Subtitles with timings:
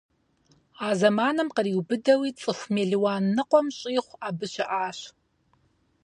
[0.87, 4.99] А зэманым къриубыдэуи цӀыху мелуан ныкъуэм щӀигъу абы щыӀащ.